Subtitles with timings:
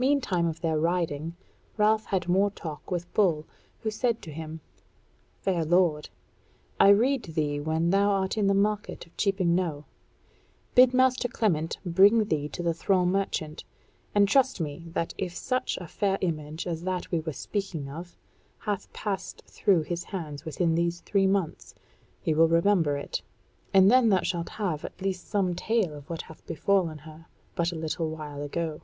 [0.00, 1.36] Meantime of their riding
[1.76, 3.46] Ralph had more talk with Bull,
[3.82, 4.58] who said to him:
[5.42, 6.08] "Fair lord,
[6.80, 9.84] I rede thee when thou art in the market of Cheaping Knowe,
[10.74, 13.62] bid master Clement bring thee to the thrall merchant,
[14.12, 18.16] and trust me that if such a fair image as that we were speaking of
[18.58, 21.76] hath passed through his hands within these three months,
[22.20, 23.22] he will remember it;
[23.72, 27.70] and then thou shalt have at least some tale of what hath befallen her but
[27.70, 28.82] a little while ago."